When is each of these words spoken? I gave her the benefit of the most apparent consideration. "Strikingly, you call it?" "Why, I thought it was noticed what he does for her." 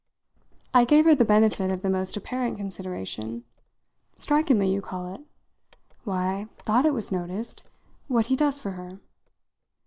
I 0.73 0.83
gave 0.83 1.05
her 1.05 1.13
the 1.13 1.23
benefit 1.23 1.69
of 1.69 1.83
the 1.83 1.87
most 1.91 2.17
apparent 2.17 2.57
consideration. 2.57 3.43
"Strikingly, 4.17 4.73
you 4.73 4.81
call 4.81 5.13
it?" 5.13 5.21
"Why, 6.05 6.47
I 6.59 6.61
thought 6.63 6.87
it 6.87 6.93
was 6.95 7.11
noticed 7.11 7.69
what 8.07 8.25
he 8.25 8.35
does 8.35 8.59
for 8.59 8.71
her." 8.71 8.99